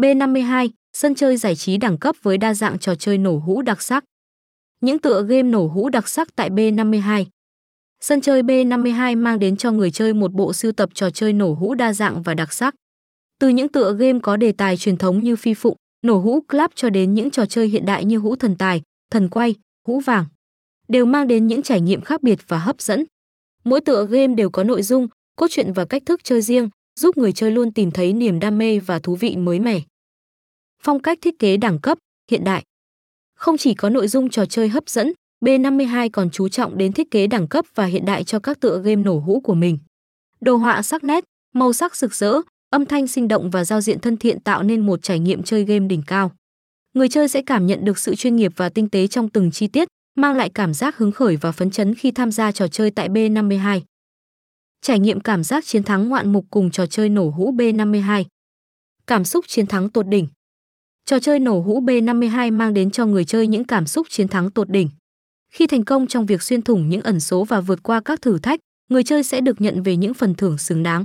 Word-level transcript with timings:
B52, 0.00 0.68
sân 0.92 1.14
chơi 1.14 1.36
giải 1.36 1.56
trí 1.56 1.76
đẳng 1.76 1.98
cấp 1.98 2.16
với 2.22 2.38
đa 2.38 2.54
dạng 2.54 2.78
trò 2.78 2.94
chơi 2.94 3.18
nổ 3.18 3.38
hũ 3.38 3.62
đặc 3.62 3.82
sắc. 3.82 4.04
Những 4.80 4.98
tựa 4.98 5.22
game 5.22 5.42
nổ 5.42 5.66
hũ 5.66 5.88
đặc 5.88 6.08
sắc 6.08 6.36
tại 6.36 6.50
B52. 6.50 7.24
Sân 8.00 8.20
chơi 8.20 8.42
B52 8.42 9.18
mang 9.18 9.38
đến 9.38 9.56
cho 9.56 9.72
người 9.72 9.90
chơi 9.90 10.14
một 10.14 10.32
bộ 10.32 10.52
sưu 10.52 10.72
tập 10.72 10.90
trò 10.94 11.10
chơi 11.10 11.32
nổ 11.32 11.54
hũ 11.54 11.74
đa 11.74 11.92
dạng 11.92 12.22
và 12.22 12.34
đặc 12.34 12.52
sắc. 12.52 12.74
Từ 13.40 13.48
những 13.48 13.68
tựa 13.68 13.92
game 13.92 14.18
có 14.22 14.36
đề 14.36 14.52
tài 14.52 14.76
truyền 14.76 14.96
thống 14.96 15.24
như 15.24 15.36
phi 15.36 15.54
phụng, 15.54 15.76
nổ 16.02 16.18
hũ 16.18 16.40
club 16.40 16.70
cho 16.74 16.90
đến 16.90 17.14
những 17.14 17.30
trò 17.30 17.46
chơi 17.46 17.68
hiện 17.68 17.86
đại 17.86 18.04
như 18.04 18.18
hũ 18.18 18.36
thần 18.36 18.56
tài, 18.56 18.82
thần 19.10 19.28
quay, 19.28 19.54
hũ 19.88 20.00
vàng, 20.00 20.24
đều 20.88 21.06
mang 21.06 21.28
đến 21.28 21.46
những 21.46 21.62
trải 21.62 21.80
nghiệm 21.80 22.00
khác 22.00 22.22
biệt 22.22 22.38
và 22.48 22.58
hấp 22.58 22.80
dẫn. 22.80 23.04
Mỗi 23.64 23.80
tựa 23.80 24.06
game 24.06 24.34
đều 24.34 24.50
có 24.50 24.64
nội 24.64 24.82
dung, 24.82 25.08
cốt 25.36 25.46
truyện 25.50 25.72
và 25.72 25.84
cách 25.84 26.02
thức 26.06 26.20
chơi 26.24 26.42
riêng, 26.42 26.68
giúp 27.00 27.16
người 27.16 27.32
chơi 27.32 27.50
luôn 27.50 27.72
tìm 27.72 27.90
thấy 27.90 28.12
niềm 28.12 28.40
đam 28.40 28.58
mê 28.58 28.78
và 28.78 28.98
thú 28.98 29.16
vị 29.16 29.36
mới 29.36 29.60
mẻ. 29.60 29.80
Phong 30.82 31.02
cách 31.02 31.18
thiết 31.22 31.38
kế 31.38 31.56
đẳng 31.56 31.78
cấp, 31.78 31.98
hiện 32.30 32.44
đại. 32.44 32.62
Không 33.34 33.56
chỉ 33.56 33.74
có 33.74 33.88
nội 33.90 34.08
dung 34.08 34.30
trò 34.30 34.46
chơi 34.46 34.68
hấp 34.68 34.88
dẫn, 34.88 35.12
B52 35.40 36.08
còn 36.12 36.30
chú 36.30 36.48
trọng 36.48 36.78
đến 36.78 36.92
thiết 36.92 37.10
kế 37.10 37.26
đẳng 37.26 37.48
cấp 37.48 37.64
và 37.74 37.84
hiện 37.84 38.04
đại 38.04 38.24
cho 38.24 38.38
các 38.38 38.60
tựa 38.60 38.82
game 38.84 39.02
nổ 39.02 39.18
hũ 39.18 39.40
của 39.40 39.54
mình. 39.54 39.78
Đồ 40.40 40.56
họa 40.56 40.82
sắc 40.82 41.04
nét, 41.04 41.24
màu 41.54 41.72
sắc 41.72 41.96
rực 41.96 42.14
rỡ, 42.14 42.34
âm 42.70 42.86
thanh 42.86 43.06
sinh 43.06 43.28
động 43.28 43.50
và 43.50 43.64
giao 43.64 43.80
diện 43.80 44.00
thân 44.00 44.16
thiện 44.16 44.40
tạo 44.40 44.62
nên 44.62 44.86
một 44.86 45.02
trải 45.02 45.18
nghiệm 45.18 45.42
chơi 45.42 45.64
game 45.64 45.86
đỉnh 45.86 46.02
cao. 46.06 46.32
Người 46.94 47.08
chơi 47.08 47.28
sẽ 47.28 47.42
cảm 47.42 47.66
nhận 47.66 47.84
được 47.84 47.98
sự 47.98 48.14
chuyên 48.14 48.36
nghiệp 48.36 48.52
và 48.56 48.68
tinh 48.68 48.88
tế 48.88 49.06
trong 49.06 49.28
từng 49.28 49.50
chi 49.50 49.66
tiết, 49.66 49.88
mang 50.16 50.36
lại 50.36 50.50
cảm 50.54 50.74
giác 50.74 50.96
hứng 50.96 51.12
khởi 51.12 51.36
và 51.36 51.52
phấn 51.52 51.70
chấn 51.70 51.94
khi 51.94 52.10
tham 52.10 52.32
gia 52.32 52.52
trò 52.52 52.68
chơi 52.68 52.90
tại 52.90 53.08
B52. 53.08 53.80
Trải 54.82 54.98
nghiệm 54.98 55.20
cảm 55.20 55.44
giác 55.44 55.64
chiến 55.66 55.82
thắng 55.82 56.08
ngoạn 56.08 56.32
mục 56.32 56.46
cùng 56.50 56.70
trò 56.70 56.86
chơi 56.86 57.08
nổ 57.08 57.30
hũ 57.30 57.52
B52. 57.52 58.24
Cảm 59.06 59.24
xúc 59.24 59.44
chiến 59.48 59.66
thắng 59.66 59.90
tột 59.90 60.06
đỉnh. 60.06 60.28
Trò 61.10 61.18
chơi 61.18 61.38
nổ 61.38 61.60
hũ 61.60 61.80
B52 61.80 62.56
mang 62.56 62.74
đến 62.74 62.90
cho 62.90 63.06
người 63.06 63.24
chơi 63.24 63.46
những 63.46 63.64
cảm 63.64 63.86
xúc 63.86 64.06
chiến 64.10 64.28
thắng 64.28 64.50
tột 64.50 64.70
đỉnh. 64.70 64.88
Khi 65.52 65.66
thành 65.66 65.84
công 65.84 66.06
trong 66.06 66.26
việc 66.26 66.42
xuyên 66.42 66.62
thủng 66.62 66.88
những 66.88 67.02
ẩn 67.02 67.20
số 67.20 67.44
và 67.44 67.60
vượt 67.60 67.82
qua 67.82 68.00
các 68.00 68.22
thử 68.22 68.38
thách, 68.38 68.60
người 68.90 69.04
chơi 69.04 69.22
sẽ 69.22 69.40
được 69.40 69.60
nhận 69.60 69.82
về 69.82 69.96
những 69.96 70.14
phần 70.14 70.34
thưởng 70.34 70.58
xứng 70.58 70.82
đáng. 70.82 71.04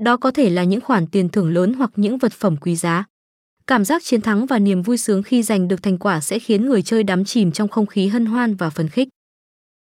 Đó 0.00 0.16
có 0.16 0.30
thể 0.30 0.50
là 0.50 0.64
những 0.64 0.80
khoản 0.80 1.06
tiền 1.06 1.28
thưởng 1.28 1.52
lớn 1.52 1.72
hoặc 1.72 1.90
những 1.96 2.18
vật 2.18 2.32
phẩm 2.32 2.56
quý 2.56 2.76
giá. 2.76 3.04
Cảm 3.66 3.84
giác 3.84 4.04
chiến 4.04 4.20
thắng 4.20 4.46
và 4.46 4.58
niềm 4.58 4.82
vui 4.82 4.98
sướng 4.98 5.22
khi 5.22 5.42
giành 5.42 5.68
được 5.68 5.82
thành 5.82 5.98
quả 5.98 6.20
sẽ 6.20 6.38
khiến 6.38 6.66
người 6.66 6.82
chơi 6.82 7.02
đắm 7.02 7.24
chìm 7.24 7.52
trong 7.52 7.68
không 7.68 7.86
khí 7.86 8.06
hân 8.06 8.26
hoan 8.26 8.54
và 8.54 8.70
phấn 8.70 8.88
khích. 8.88 9.08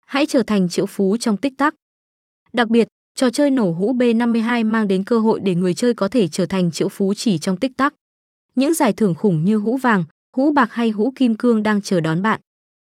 Hãy 0.06 0.26
trở 0.26 0.44
thành 0.44 0.70
triệu 0.70 0.86
phú 0.86 1.18
trong 1.18 1.38
tích 1.38 1.54
tắc. 1.58 1.76
Đặc 2.54 2.68
biệt, 2.68 2.88
trò 3.16 3.30
chơi 3.30 3.52
nổ 3.52 3.72
hũ 3.72 3.94
B52 3.94 4.72
mang 4.72 4.88
đến 4.88 5.04
cơ 5.04 5.20
hội 5.20 5.40
để 5.40 5.56
người 5.56 5.74
chơi 5.74 5.94
có 5.94 6.08
thể 6.08 6.28
trở 6.28 6.46
thành 6.46 6.72
triệu 6.72 6.90
phú 6.90 7.14
chỉ 7.14 7.38
trong 7.38 7.58
tích 7.58 7.78
tắc. 7.78 7.94
Những 8.56 8.73
giải 8.73 8.94
thưởng 8.94 9.16
khủng 9.16 9.45
như 9.45 9.58
hũ 9.58 9.78
vàng, 9.78 10.03
hũ 10.38 10.52
bạc 10.52 10.70
hay 10.72 10.89
hũ 10.89 11.14
kim 11.16 11.36
cương 11.36 11.64
đang 11.64 11.81
chờ 11.81 12.00
đón 12.00 12.22
bạn. 12.22 12.42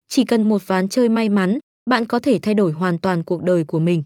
Chỉ 0.08 0.26
cần 0.26 0.50
một 0.50 0.68
ván 0.68 0.90
chơi 0.90 1.10
may 1.10 1.30
mắn, 1.30 1.60
bạn 1.90 2.06
có 2.06 2.20
thể 2.20 2.40
thay 2.40 2.54
đổi 2.54 2.72
hoàn 2.72 2.98
toàn 3.00 3.24
cuộc 3.24 3.44
đời 3.44 3.64
của 3.64 3.80
mình. 3.80 4.04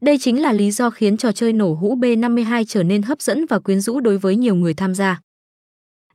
Đây 0.00 0.18
chính 0.20 0.42
là 0.42 0.52
lý 0.52 0.70
do 0.70 0.90
khiến 0.90 1.16
trò 1.16 1.32
chơi 1.32 1.52
nổ 1.52 1.74
hũ 1.74 1.96
B52 1.96 2.64
trở 2.68 2.82
nên 2.82 3.02
hấp 3.02 3.22
dẫn 3.22 3.46
và 3.46 3.58
quyến 3.58 3.80
rũ 3.80 4.00
đối 4.00 4.18
với 4.18 4.36
nhiều 4.36 4.54
người 4.54 4.74
tham 4.74 4.94
gia. 4.94 5.20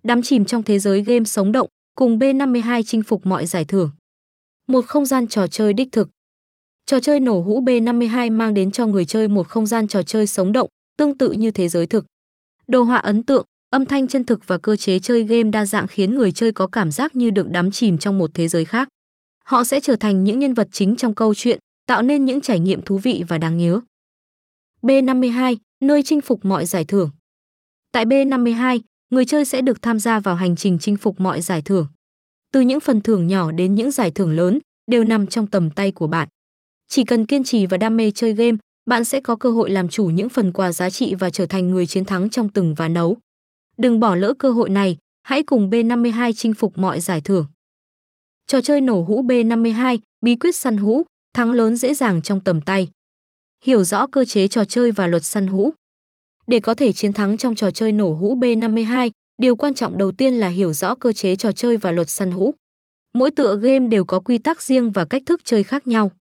Đắm 0.03 0.22
chìm 0.22 0.45
trong 0.45 0.64
thế 0.64 0.80
giới 0.80 1.03
game 1.03 1.25
sống 1.25 1.52
động, 1.52 1.68
cùng 1.95 2.20
B52 2.20 2.84
chinh 2.86 3.03
phục 3.03 3.25
mọi 3.25 3.45
giải 3.45 3.66
thưởng. 3.66 3.92
Một 4.68 4.86
không 4.86 5.06
gian 5.06 5.28
trò 5.28 5.47
chơi 5.47 5.73
đích 5.73 5.92
thực. 5.92 6.09
Trò 6.86 7.00
chơi 7.00 7.20
nổ 7.20 7.42
hũ 7.42 7.62
B52 7.62 8.31
mang 8.31 8.53
đến 8.53 8.72
cho 8.72 8.88
người 8.88 9.06
chơi 9.06 9.28
một 9.28 9.47
không 9.47 9.66
gian 9.66 9.88
trò 9.88 10.03
chơi 10.03 10.28
sống 10.28 10.52
động, 10.52 10.70
tương 10.97 11.18
tự 11.18 11.31
như 11.31 11.52
thế 11.52 11.70
giới 11.70 11.88
thực. 11.88 12.06
Đồ 12.68 12.84
họa 12.84 12.97
ấn 12.97 13.23
tượng, 13.23 13.45
âm 13.74 13.86
thanh 13.86 14.08
chân 14.08 14.24
thực 14.24 14.48
và 14.48 14.58
cơ 14.58 14.76
chế 14.76 15.00
chơi 15.00 15.24
game 15.24 15.44
đa 15.44 15.66
dạng 15.66 15.88
khiến 15.88 16.16
người 16.16 16.32
chơi 16.32 16.52
có 16.52 16.68
cảm 16.68 16.92
giác 16.92 17.16
như 17.16 17.30
được 17.30 17.50
đắm 17.50 17.72
chìm 17.72 17.98
trong 17.98 18.18
một 18.18 18.32
thế 18.34 18.48
giới 18.48 18.66
khác. 18.66 18.88
Họ 19.46 19.64
sẽ 19.64 19.80
trở 19.80 19.96
thành 19.96 20.24
những 20.24 20.40
nhân 20.40 20.54
vật 20.54 20.68
chính 20.72 20.96
trong 20.96 21.16
câu 21.16 21.34
chuyện, 21.36 21.60
tạo 21.88 22.02
nên 22.02 22.26
những 22.26 22.42
trải 22.42 22.59
nghiệm 22.59 22.81
thú 22.81 22.97
vị 22.97 23.24
và 23.28 23.38
đáng 23.38 23.58
nhớ. 23.58 23.81
B52, 24.81 25.56
nơi 25.81 26.03
chinh 26.03 26.22
phục 26.22 26.46
mọi 26.46 26.66
giải 26.66 26.86
thưởng. 26.86 27.09
Tại 27.92 28.06
B52, 28.06 28.80
người 29.09 29.25
chơi 29.25 29.46
sẽ 29.46 29.62
được 29.62 29.81
tham 29.81 30.00
gia 30.00 30.20
vào 30.20 30.36
hành 30.36 30.56
trình 30.56 30.78
chinh 30.80 30.97
phục 30.97 31.20
mọi 31.20 31.42
giải 31.42 31.62
thưởng. 31.62 31.88
Từ 32.52 32.62
những 32.62 32.80
phần 32.80 33.02
thưởng 33.02 33.28
nhỏ 33.28 33.52
đến 33.52 33.76
những 33.76 33.92
giải 33.92 34.12
thưởng 34.12 34.36
lớn 34.36 34.59
đều 34.92 35.03
nằm 35.03 35.28
trong 35.28 35.47
tầm 35.47 35.70
tay 35.70 35.92
của 35.92 36.08
bạn. 36.08 36.28
Chỉ 36.88 37.03
cần 37.03 37.26
kiên 37.26 37.44
trì 37.44 37.66
và 37.66 37.78
đam 37.78 37.97
mê 37.97 38.12
chơi 38.12 38.34
game, 38.34 38.58
bạn 38.86 39.06
sẽ 39.06 39.22
có 39.22 39.36
cơ 39.36 39.52
hội 39.52 39.70
làm 39.70 39.90
chủ 39.90 40.06
những 40.06 40.30
phần 40.30 40.52
quà 40.52 40.72
giá 40.72 40.90
trị 40.90 41.16
và 41.16 41.30
trở 41.30 41.46
thành 41.46 41.72
người 41.72 41.86
chiến 41.86 42.06
thắng 42.06 42.30
trong 42.30 42.50
từng 42.50 42.74
ván 42.76 42.94
đấu. 42.94 43.18
Đừng 43.78 44.00
bỏ 44.00 44.16
lỡ 44.16 44.34
cơ 44.39 44.51
hội 44.51 44.69
này, 44.69 44.97
hãy 45.23 45.44
cùng 45.44 45.69
B52 45.69 46.34
chinh 46.34 46.53
phục 46.53 46.78
mọi 46.78 47.00
giải 47.00 47.22
thưởng. 47.22 47.45
Trò 48.47 48.61
chơi 48.61 48.81
nổ 48.81 49.01
hũ 49.01 49.23
B52, 49.23 49.97
bí 50.22 50.35
quyết 50.35 50.56
săn 50.56 50.78
hũ, 50.78 51.03
thắng 51.34 51.51
lớn 51.51 51.75
dễ 51.75 51.94
dàng 51.94 52.22
trong 52.22 52.39
tầm 52.39 52.61
tay. 52.61 52.89
Hiểu 53.63 53.84
rõ 53.84 54.07
cơ 54.07 54.25
chế 54.25 54.47
trò 54.47 54.66
chơi 54.66 54.91
và 54.91 55.07
luật 55.07 55.23
săn 55.23 55.47
hũ. 55.47 55.73
Để 56.47 56.59
có 56.59 56.73
thể 56.73 56.94
chiến 56.94 57.13
thắng 57.13 57.38
trong 57.38 57.56
trò 57.56 57.72
chơi 57.72 57.91
nổ 57.91 58.13
hũ 58.13 58.35
B52, 58.35 59.09
điều 59.38 59.56
quan 59.56 59.73
trọng 59.73 59.97
đầu 59.97 60.11
tiên 60.11 60.34
là 60.34 60.47
hiểu 60.47 60.73
rõ 60.73 60.95
cơ 60.95 61.13
chế 61.13 61.35
trò 61.35 61.51
chơi 61.51 61.78
và 61.78 61.91
luật 61.91 62.09
săn 62.09 62.31
hũ. 62.31 62.53
Mỗi 63.13 63.31
tựa 63.31 63.55
game 63.55 63.88
đều 63.88 64.05
có 64.05 64.19
quy 64.19 64.38
tắc 64.38 64.61
riêng 64.61 64.91
và 64.91 65.05
cách 65.05 65.23
thức 65.25 65.41
chơi 65.44 65.63
khác 65.63 65.88
nhau. 65.88 66.11